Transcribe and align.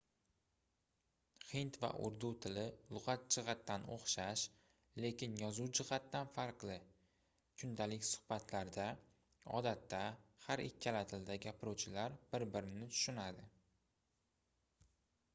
hind 1.49 1.75
va 1.81 1.89
urdu 2.05 2.29
tili 2.45 2.61
lugʻat 2.95 3.25
jihatidan 3.35 3.83
oʻxshash 3.95 4.45
lekin 5.05 5.35
yozuv 5.41 5.69
jihatidan 5.79 6.31
farqli 6.39 6.77
kundalik 7.63 8.07
suhbatlarda 8.13 8.87
odatda 9.59 10.01
har 10.47 10.65
ikkala 10.67 11.05
tilda 11.15 11.37
gapiruvchilar 11.47 12.17
bir-birini 12.33 12.89
tushunadi 12.97 13.47